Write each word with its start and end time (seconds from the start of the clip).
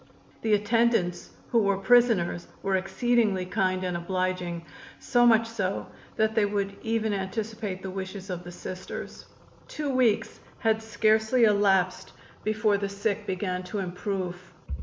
The 0.41 0.55
attendants, 0.55 1.29
who 1.51 1.59
were 1.61 1.77
prisoners, 1.77 2.47
were 2.63 2.75
exceedingly 2.75 3.45
kind 3.45 3.83
and 3.83 3.95
obliging, 3.95 4.65
so 4.99 5.27
much 5.27 5.45
so 5.47 5.85
that 6.15 6.33
they 6.33 6.43
would 6.43 6.75
even 6.81 7.13
anticipate 7.13 7.83
the 7.83 7.91
wishes 7.91 8.31
of 8.31 8.43
the 8.43 8.51
Sisters. 8.51 9.27
Two 9.67 9.91
weeks 9.91 10.39
had 10.57 10.81
scarcely 10.81 11.43
elapsed 11.43 12.13
before 12.43 12.79
the 12.79 12.89
sick 12.89 13.27
began 13.27 13.61
to 13.65 13.77
improve. 13.77 14.51